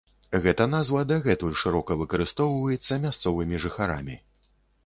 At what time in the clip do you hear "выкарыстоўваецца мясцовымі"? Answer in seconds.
2.01-3.63